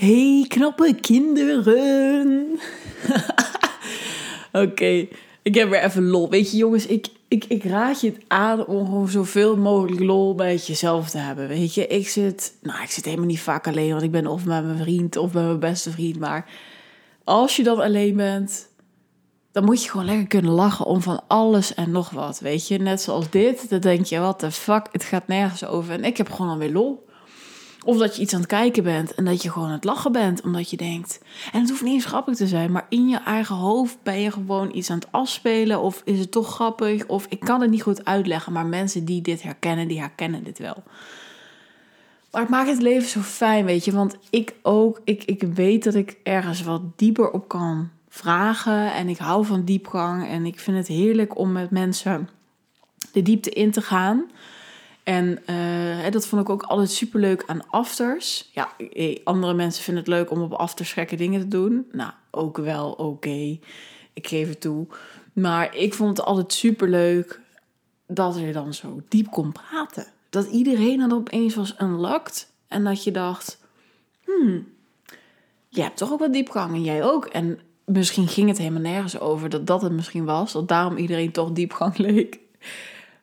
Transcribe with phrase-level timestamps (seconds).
[0.00, 2.46] Hey, knappe kinderen.
[4.52, 5.06] Oké,
[5.42, 6.30] ik heb weer even lol.
[6.30, 10.34] Weet je, jongens, ik, ik, ik raad je het aan om gewoon zoveel mogelijk lol
[10.34, 11.48] bij jezelf te hebben.
[11.48, 14.44] Weet je, ik zit, nou, ik zit helemaal niet vaak alleen, want ik ben of
[14.44, 16.18] met mijn vriend of met mijn beste vriend.
[16.18, 16.50] Maar
[17.24, 18.68] als je dan alleen bent,
[19.52, 22.38] dan moet je gewoon lekker kunnen lachen om van alles en nog wat.
[22.38, 25.92] Weet je, net zoals dit, dan denk je, wat de fuck, het gaat nergens over.
[25.92, 27.08] En ik heb gewoon alweer lol.
[27.84, 30.12] Of dat je iets aan het kijken bent en dat je gewoon aan het lachen
[30.12, 31.20] bent, omdat je denkt.
[31.52, 34.30] En het hoeft niet eens grappig te zijn, maar in je eigen hoofd ben je
[34.30, 35.80] gewoon iets aan het afspelen.
[35.80, 37.06] Of is het toch grappig?
[37.06, 40.58] Of ik kan het niet goed uitleggen, maar mensen die dit herkennen, die herkennen dit
[40.58, 40.82] wel.
[42.30, 43.92] Maar het maakt het leven zo fijn, weet je.
[43.92, 48.92] Want ik ook, ik, ik weet dat ik ergens wat dieper op kan vragen.
[48.92, 50.28] En ik hou van diepgang.
[50.28, 52.28] En ik vind het heerlijk om met mensen
[53.12, 54.24] de diepte in te gaan.
[55.02, 58.50] En uh, dat vond ik ook altijd super leuk aan afters.
[58.52, 58.68] Ja,
[59.24, 61.86] andere mensen vinden het leuk om op afters gekke dingen te doen.
[61.92, 63.58] Nou, ook wel oké.
[64.12, 64.86] Ik geef het toe.
[65.32, 67.40] Maar ik vond het altijd super leuk
[68.06, 70.06] dat er dan zo diep kon praten.
[70.30, 72.48] Dat iedereen dan opeens was unlocked.
[72.68, 73.58] En dat je dacht,
[74.24, 74.68] hmm,
[75.68, 77.26] je hebt toch ook wat diepgang en jij ook.
[77.26, 80.52] En misschien ging het helemaal nergens over dat dat het misschien was.
[80.52, 82.38] Dat daarom iedereen toch diepgang leek.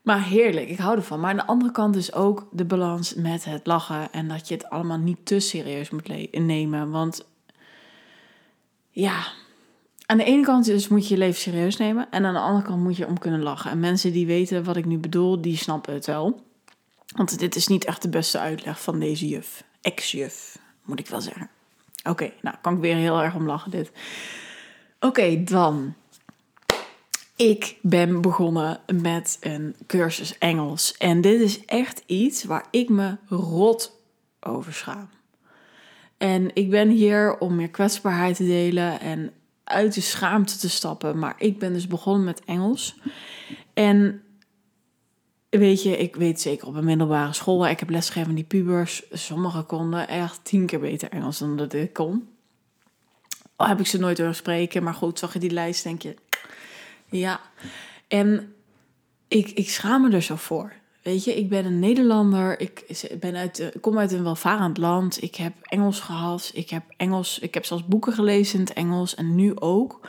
[0.07, 1.19] Maar heerlijk, ik hou ervan.
[1.19, 4.11] Maar aan de andere kant is ook de balans met het lachen.
[4.11, 6.91] En dat je het allemaal niet te serieus moet nemen.
[6.91, 7.27] Want
[8.89, 9.27] ja,
[10.05, 12.07] aan de ene kant dus moet je je leven serieus nemen.
[12.11, 13.71] En aan de andere kant moet je om kunnen lachen.
[13.71, 16.41] En mensen die weten wat ik nu bedoel, die snappen het wel.
[17.15, 19.63] Want dit is niet echt de beste uitleg van deze juf.
[19.81, 21.49] Ex-juf, moet ik wel zeggen.
[22.03, 23.91] Oké, nou kan ik weer heel erg om lachen dit.
[24.99, 25.95] Oké, dan
[27.37, 30.97] ik ben begonnen met een cursus Engels.
[30.97, 33.99] En dit is echt iets waar ik me rot
[34.39, 35.09] over schaam.
[36.17, 39.31] En ik ben hier om meer kwetsbaarheid te delen en
[39.63, 41.19] uit de schaamte te stappen.
[41.19, 42.99] Maar ik ben dus begonnen met Engels.
[43.73, 44.21] En
[45.49, 49.03] weet je, ik weet zeker op een middelbare school ik heb lesgegeven die pubers.
[49.11, 52.27] Sommigen konden echt tien keer beter Engels dan dat ik kon.
[53.55, 56.15] Al heb ik ze nooit horen spreken, maar goed, zag je die lijst, denk je,
[57.09, 57.41] ja,
[58.07, 58.53] en
[59.27, 60.73] ik, ik schaam me er zo voor.
[61.07, 62.59] Weet je, ik ben een Nederlander.
[62.59, 65.23] Ik ben uit, kom uit een welvarend land.
[65.23, 66.51] Ik heb Engels gehad.
[66.53, 67.39] Ik heb Engels.
[67.39, 70.07] Ik heb zelfs boeken gelezen in het Engels en nu ook.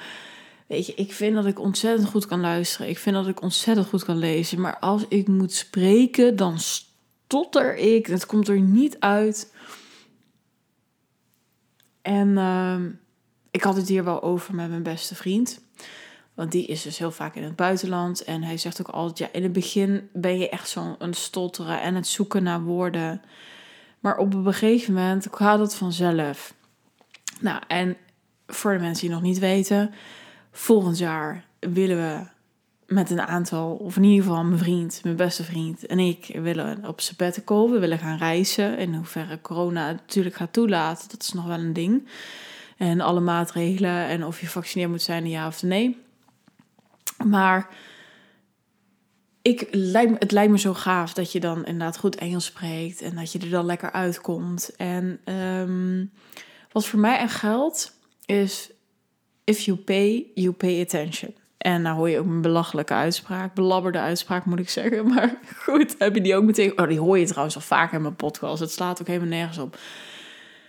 [0.66, 2.88] Weet je, ik vind dat ik ontzettend goed kan luisteren.
[2.88, 4.60] Ik vind dat ik ontzettend goed kan lezen.
[4.60, 8.08] Maar als ik moet spreken, dan stotter ik.
[8.08, 9.54] Dat komt er niet uit.
[12.03, 12.76] En uh,
[13.50, 15.60] ik had het hier wel over met mijn beste vriend.
[16.38, 18.25] Want die is dus heel vaak in het buitenland.
[18.25, 21.94] En hij zegt ook altijd: ja, in het begin ben je echt zo'n stotteren en
[21.94, 23.22] het zoeken naar woorden.
[24.00, 26.54] Maar op een gegeven moment gaat het vanzelf.
[27.41, 27.97] Nou, en
[28.47, 29.91] voor de mensen die nog niet weten,
[30.50, 32.26] volgend jaar willen we
[32.94, 36.87] met een aantal, of in ieder geval mijn vriend, mijn beste vriend en ik, willen
[36.87, 37.70] op sabbatical.
[37.70, 38.78] We willen gaan reizen.
[38.78, 42.09] In hoeverre corona natuurlijk gaat toelaten, dat is nog wel een ding.
[42.76, 46.06] En alle maatregelen en of je gevaccineerd moet zijn, ja of nee.
[47.27, 47.69] Maar
[49.43, 49.61] ik,
[50.19, 53.39] het lijkt me zo gaaf dat je dan inderdaad goed Engels spreekt en dat je
[53.39, 54.77] er dan lekker uitkomt.
[54.77, 56.05] En ehm,
[56.73, 58.71] wat voor mij echt geldt is:
[59.45, 61.34] if you pay, you pay attention.
[61.59, 65.06] En nou hoor je ook een belachelijke uitspraak, belabberde uitspraak moet ik zeggen.
[65.15, 66.79] Maar goed, heb je die ook meteen.
[66.79, 68.61] Oh, die hoor je trouwens al vaak in mijn podcast.
[68.61, 69.79] Het slaat ook helemaal nergens op.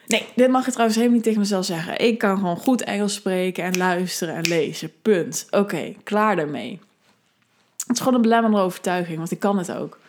[0.10, 2.00] Nee, dit mag je trouwens helemaal niet tegen mezelf zeggen.
[2.00, 4.92] Ik kan gewoon goed Engels spreken en luisteren en lezen.
[5.02, 5.48] Punt.
[5.52, 6.80] Oké, klaar daarmee.
[7.78, 10.00] Het is gewoon een belemmerende overtuiging, want ik kan het ook.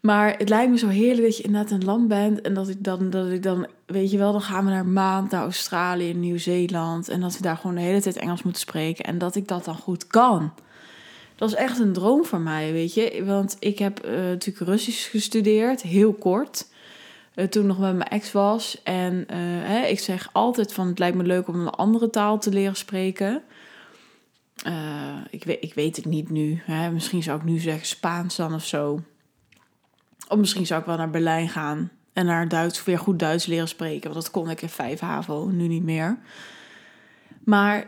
[0.00, 2.40] Maar het lijkt me zo heerlijk dat je inderdaad een land bent.
[2.40, 5.30] En dat ik dan, dat ik dan, weet je wel, dan gaan we naar maand
[5.30, 7.08] naar Australië, Nieuw-Zeeland.
[7.08, 9.04] En dat we daar gewoon de hele tijd Engels moeten spreken.
[9.04, 10.52] En dat ik dat dan goed kan.
[11.36, 13.22] Dat is echt een droom voor mij, weet je.
[13.24, 16.66] Want ik heb uh, natuurlijk Russisch gestudeerd, heel kort.
[17.34, 18.82] Uh, toen nog met mijn ex was.
[18.82, 19.26] En uh,
[19.68, 22.76] hè, ik zeg altijd van het lijkt me leuk om een andere taal te leren
[22.76, 23.42] spreken.
[24.66, 26.62] Uh, ik, weet, ik weet het niet nu.
[26.64, 26.90] Hè.
[26.90, 29.00] Misschien zou ik nu zeggen Spaans dan of zo.
[30.28, 31.90] Of misschien zou ik wel naar Berlijn gaan.
[32.12, 34.10] En naar Duits, weer goed Duits leren spreken.
[34.10, 36.18] Want dat kon ik in 5 HAVO, nu niet meer.
[37.44, 37.86] Maar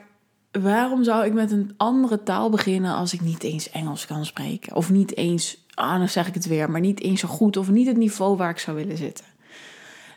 [0.50, 4.76] waarom zou ik met een andere taal beginnen als ik niet eens Engels kan spreken?
[4.76, 7.56] Of niet eens, ah, dan zeg ik het weer, maar niet eens zo goed.
[7.56, 9.24] Of niet het niveau waar ik zou willen zitten.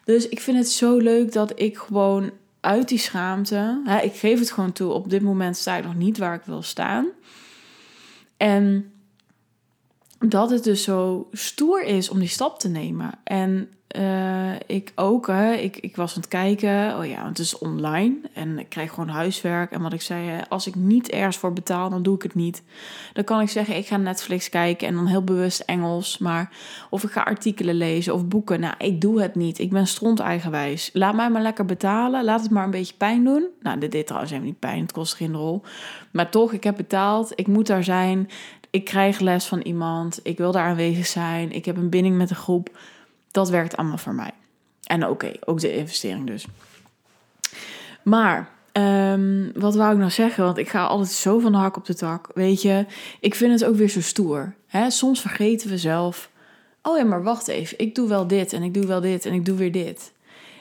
[0.03, 4.39] Dus ik vind het zo leuk dat ik gewoon uit die schaamte, hè, ik geef
[4.39, 7.07] het gewoon toe, op dit moment sta ik nog niet waar ik wil staan.
[8.37, 8.91] En
[10.19, 13.11] dat het dus zo stoer is om die stap te nemen.
[13.23, 16.97] En eh, ik ook, hè, ik, ik was aan het kijken.
[16.97, 19.71] Oh ja, het is online en ik krijg gewoon huiswerk.
[19.71, 22.63] En wat ik zei, als ik niet ergens voor betaal, dan doe ik het niet.
[23.13, 26.17] Dan kan ik zeggen, ik ga Netflix kijken en dan heel bewust Engels.
[26.17, 26.51] Maar
[26.89, 28.59] of ik ga artikelen lezen of boeken.
[28.59, 29.59] Nou, ik doe het niet.
[29.59, 30.89] Ik ben stront eigenwijs.
[30.93, 32.23] Laat mij maar lekker betalen.
[32.23, 33.47] Laat het maar een beetje pijn doen.
[33.61, 34.81] Nou, dit deed trouwens helemaal niet pijn.
[34.81, 35.61] Het kost geen rol.
[36.11, 37.31] Maar toch, ik heb betaald.
[37.35, 38.29] Ik moet daar zijn.
[38.69, 40.19] Ik krijg les van iemand.
[40.23, 41.51] Ik wil daar aanwezig zijn.
[41.51, 42.69] Ik heb een binding met de groep
[43.31, 44.31] dat werkt allemaal voor mij.
[44.83, 46.45] En oké, ook de investering dus.
[48.03, 50.43] Maar um, wat wou ik nou zeggen?
[50.43, 52.29] Want ik ga altijd zo van de hak op de tak.
[52.33, 52.85] Weet je,
[53.19, 54.53] ik vind het ook weer zo stoer.
[54.67, 54.89] Hè?
[54.89, 56.29] Soms vergeten we zelf.
[56.81, 57.79] Oh ja, maar wacht even.
[57.79, 60.11] Ik doe wel dit en ik doe wel dit en ik doe weer dit.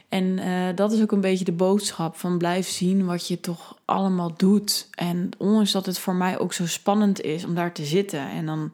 [0.09, 3.77] En uh, dat is ook een beetje de boodschap van blijf zien wat je toch
[3.85, 4.89] allemaal doet.
[4.95, 8.31] En ondanks dat het voor mij ook zo spannend is om daar te zitten.
[8.31, 8.73] En dan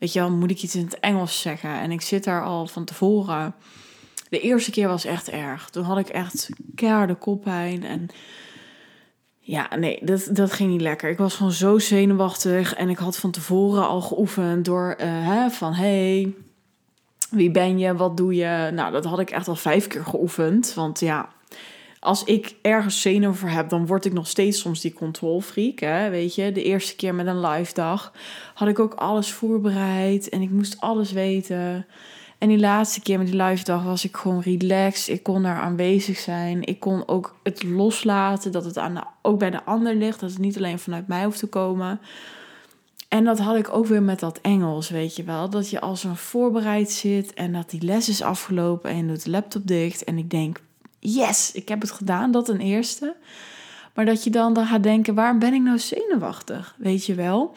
[0.00, 1.80] weet je wel, moet ik iets in het Engels zeggen?
[1.80, 3.54] En ik zit daar al van tevoren.
[4.28, 5.70] De eerste keer was echt erg.
[5.70, 8.08] Toen had ik echt keiharde koppijn en...
[9.42, 11.10] Ja, nee, dat, dat ging niet lekker.
[11.10, 15.50] Ik was gewoon zo zenuwachtig en ik had van tevoren al geoefend door uh, hè,
[15.50, 16.34] van hey,
[17.30, 18.70] wie ben je, wat doe je?
[18.72, 21.28] Nou, dat had ik echt al vijf keer geoefend, want ja,
[22.00, 25.78] als ik ergens zenuw voor heb, dan word ik nog steeds soms die controlfreak.
[25.78, 26.10] Hè?
[26.10, 28.12] Weet je, de eerste keer met een live dag
[28.54, 31.86] had ik ook alles voorbereid en ik moest alles weten.
[32.38, 35.08] En die laatste keer met die live dag was ik gewoon relaxed.
[35.14, 36.64] Ik kon daar aanwezig zijn.
[36.64, 40.20] Ik kon ook het loslaten dat het aan ook bij de ander ligt.
[40.20, 42.00] Dat het niet alleen vanuit mij hoeft te komen.
[43.08, 45.50] En dat had ik ook weer met dat Engels, weet je wel.
[45.50, 49.24] Dat je als een voorbereid zit en dat die les is afgelopen en je doet
[49.24, 50.04] de laptop dicht.
[50.04, 50.60] En ik denk,
[51.00, 53.16] yes, ik heb het gedaan, dat een eerste.
[53.94, 56.74] Maar dat je dan, dan gaat denken, waarom ben ik nou zenuwachtig?
[56.78, 57.54] Weet je wel?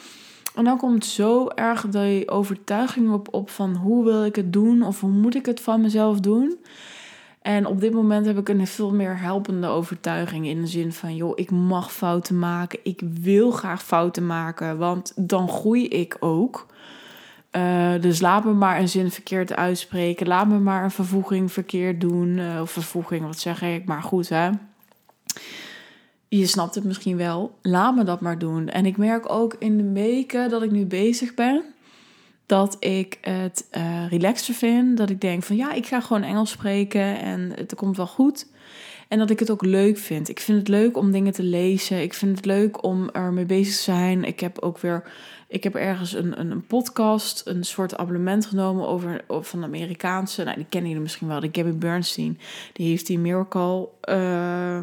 [0.55, 4.83] En dan komt zo erg de overtuiging op, op van hoe wil ik het doen
[4.83, 6.57] of hoe moet ik het van mezelf doen.
[7.41, 11.15] En op dit moment heb ik een veel meer helpende overtuiging in de zin van,
[11.15, 12.79] joh, ik mag fouten maken.
[12.83, 16.65] Ik wil graag fouten maken, want dan groei ik ook.
[17.55, 20.27] Uh, dus laat me maar een zin verkeerd uitspreken.
[20.27, 22.37] Laat me maar een vervoeging verkeerd doen.
[22.37, 23.85] Uh, of vervoeging, wat zeg ik?
[23.85, 24.49] Maar goed, hè.
[26.27, 27.57] Je snapt het misschien wel.
[27.61, 28.69] Laat me dat maar doen.
[28.69, 31.63] En ik merk ook in de weken dat ik nu bezig ben...
[32.45, 34.97] dat ik het uh, relaxter vind.
[34.97, 37.19] Dat ik denk van, ja, ik ga gewoon Engels spreken...
[37.19, 38.47] en het komt wel goed.
[39.07, 40.29] En dat ik het ook leuk vind.
[40.29, 42.01] Ik vind het leuk om dingen te lezen.
[42.01, 44.23] Ik vind het leuk om ermee bezig te zijn.
[44.23, 45.03] Ik heb ook weer
[45.53, 50.43] ik heb ergens een, een, een, podcast, een soort abonnement genomen over, van de Amerikaanse.
[50.43, 52.39] Nou, die kennen jullie misschien wel, de Gabby Bernstein.
[52.73, 53.87] Die heeft die Miracle.
[54.09, 54.77] Uh,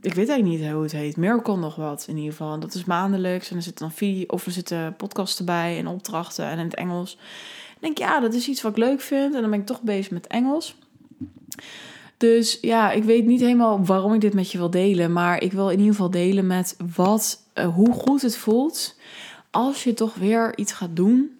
[0.00, 1.16] ik weet eigenlijk niet hoe het heet.
[1.16, 2.52] Miracle nog wat in ieder geval.
[2.52, 3.50] En dat is maandelijks.
[3.50, 6.74] En er zitten dan video, of er zitten podcasts erbij en opdrachten en in het
[6.74, 7.18] Engels.
[7.74, 9.34] Ik denk, ja, dat is iets wat ik leuk vind.
[9.34, 10.76] En dan ben ik toch bezig met Engels.
[12.16, 15.12] Dus ja, ik weet niet helemaal waarom ik dit met je wil delen.
[15.12, 18.95] Maar ik wil in ieder geval delen met wat, uh, hoe goed het voelt
[19.56, 21.30] als je toch weer iets gaat doen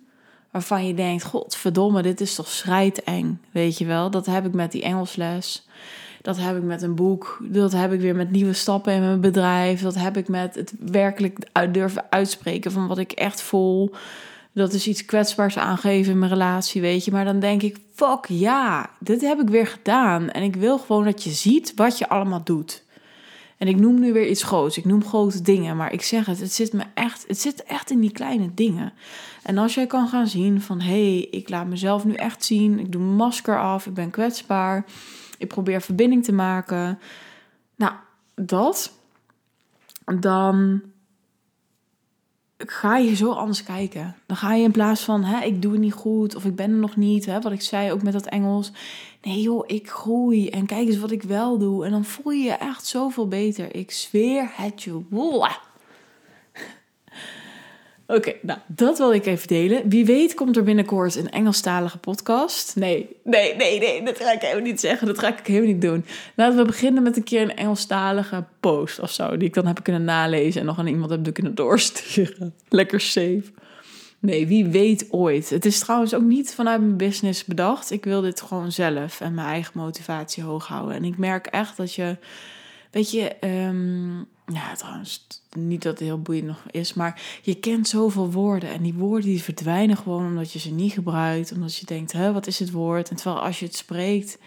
[0.51, 3.37] waarvan je denkt: Godverdomme, dit is toch schrijteng.
[3.51, 5.67] Weet je wel, dat heb ik met die Engelsles.
[6.23, 7.39] Dat heb ik met een boek.
[7.43, 9.83] Dat heb ik weer met nieuwe stappen in mijn bedrijf.
[9.83, 11.39] Dat heb ik met het werkelijk
[11.73, 13.95] durven uitspreken van wat ik echt voel.
[14.53, 17.11] Dat is iets kwetsbaars aangeven in mijn relatie, weet je.
[17.11, 20.31] Maar dan denk ik: fuck ja, dit heb ik weer gedaan.
[20.31, 22.85] En ik wil gewoon dat je ziet wat je allemaal doet.
[23.57, 24.79] En ik noem nu weer iets groots.
[24.79, 25.77] Ik noem grote dingen.
[25.77, 28.93] Maar ik zeg het, het zit me echt, het zit echt in die kleine dingen.
[29.43, 32.79] En als jij kan gaan zien van hé, hey, ik laat mezelf nu echt zien.
[32.79, 33.87] Ik doe mijn masker af.
[33.87, 34.85] Ik ben kwetsbaar.
[35.39, 36.99] Ik probeer verbinding te maken.
[37.77, 37.93] Nou,
[38.35, 38.93] dat.
[40.05, 40.83] Dan
[42.57, 44.17] ga je zo anders kijken.
[44.27, 46.71] Dan ga je in plaats van, hè, ik doe het niet goed of ik ben
[46.71, 48.73] er nog niet, hè, wat ik zei ook met dat Engels.
[49.23, 51.85] Nee joh, ik groei en kijk eens wat ik wel doe.
[51.85, 53.75] En dan voel je je echt zoveel beter.
[53.75, 55.01] Ik zweer het je.
[55.11, 55.61] Wolla.
[58.07, 59.89] Oké, nou, dat wil ik even delen.
[59.89, 62.77] Wie weet komt er binnenkort een Engelstalige podcast.
[62.77, 65.07] Nee, nee, nee, nee, dat ga ik helemaal niet zeggen.
[65.07, 66.05] Dat ga ik helemaal niet doen.
[66.35, 69.37] Laten we beginnen met een keer een Engelstalige post of zo.
[69.37, 72.55] Die ik dan heb kunnen nalezen en nog aan iemand heb kunnen doorsturen.
[72.69, 73.45] Lekker safe.
[74.19, 75.51] Nee, wie weet ooit.
[75.51, 77.91] Het is trouwens ook niet vanuit mijn business bedacht.
[77.91, 80.97] Ik wil dit gewoon zelf en mijn eigen motivatie hoog houden.
[80.97, 82.17] En ik merk echt dat je,
[82.97, 85.27] weet je, um, ja, trouwens,
[85.57, 88.71] niet dat het heel boeiend nog is, maar je kent zoveel woorden.
[88.71, 91.53] En die woorden die verdwijnen gewoon omdat je ze niet gebruikt.
[91.53, 93.11] Omdat je denkt, hè, wat is het woord?
[93.11, 94.39] En terwijl als je het spreekt,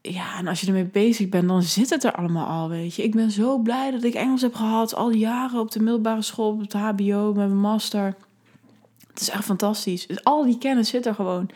[0.00, 3.02] ja, en als je ermee bezig bent, dan zit het er allemaal al, weet je.
[3.02, 6.22] Ik ben zo blij dat ik Engels heb gehad, al die jaren op de middelbare
[6.22, 8.16] school, op het HBO, met mijn master.
[9.08, 10.06] Het is echt fantastisch.
[10.06, 11.50] Dus al die kennis zit er gewoon.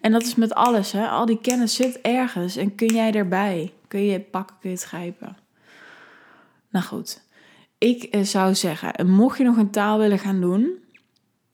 [0.00, 1.08] En dat is met alles, hè.
[1.08, 3.72] Al die kennis zit ergens en kun jij erbij?
[3.96, 5.36] Kun je pakken, kun je het grijpen?
[6.70, 7.22] Nou goed,
[7.78, 10.78] ik eh, zou zeggen, mocht je nog een taal willen gaan doen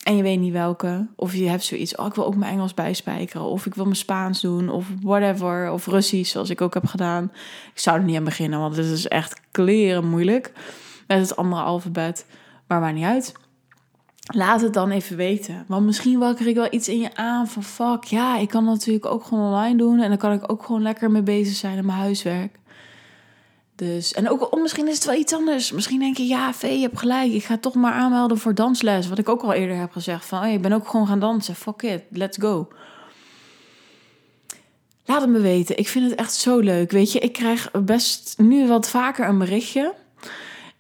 [0.03, 2.75] en je weet niet welke, of je hebt zoiets, oh ik wil ook mijn Engels
[2.75, 6.87] bijspijkeren, of ik wil mijn Spaans doen, of whatever, of Russisch, zoals ik ook heb
[6.87, 7.33] gedaan.
[7.75, 10.53] Ik zou er niet aan beginnen, want het is echt kleren moeilijk
[11.07, 12.27] met het andere alfabet,
[12.67, 13.33] maar maakt niet uit.
[14.26, 15.64] Laat het dan even weten.
[15.69, 19.07] Want misschien wakker ik wel iets in je aan van fuck, ja, ik kan natuurlijk
[19.07, 21.87] ook gewoon online doen en dan kan ik ook gewoon lekker mee bezig zijn in
[21.87, 22.61] mijn huiswerk.
[23.75, 25.73] Dus, en ook oh, misschien is het wel iets anders.
[25.73, 27.33] Misschien denk je, ja, Vee, je hebt gelijk.
[27.33, 29.09] Ik ga toch maar aanmelden voor dansles.
[29.09, 30.25] Wat ik ook al eerder heb gezegd.
[30.25, 31.55] Van, oh, ik ben ook gewoon gaan dansen.
[31.55, 32.69] Fuck it, let's go.
[35.05, 35.79] Laat het me weten.
[35.79, 36.91] Ik vind het echt zo leuk.
[36.91, 39.95] Weet je, ik krijg best nu wat vaker een berichtje.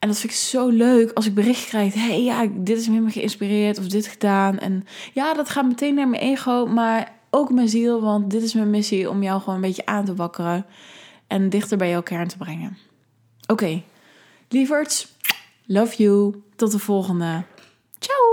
[0.02, 1.94] En dat vind ik zo leuk als ik bericht krijg.
[1.94, 4.58] hey, ja, dit is me geïnspireerd of dit gedaan.
[4.58, 8.00] En ja, dat gaat meteen naar mijn ego, maar ook mijn ziel.
[8.00, 10.66] Want dit is mijn missie om jou gewoon een beetje aan te wakkeren.
[11.26, 12.78] En dichter bij jouw kern te brengen.
[13.42, 13.84] Oké, okay.
[14.48, 15.08] lieverds,
[15.66, 16.42] love you.
[16.56, 17.44] Tot de volgende.
[17.98, 18.31] Ciao!